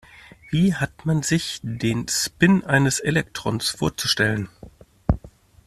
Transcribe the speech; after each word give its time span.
Wie 0.49 0.73
hat 0.73 1.05
man 1.05 1.21
sich 1.21 1.59
den 1.61 2.07
Spin 2.07 2.63
eines 2.63 2.99
Elektrons 2.99 3.69
vorzustellen? 3.69 4.49